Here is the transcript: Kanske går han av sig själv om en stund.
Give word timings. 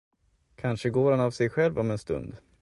Kanske 0.55 0.89
går 0.89 1.11
han 1.11 1.19
av 1.19 1.31
sig 1.31 1.49
själv 1.49 1.79
om 1.79 1.91
en 1.91 1.97
stund. 1.97 2.37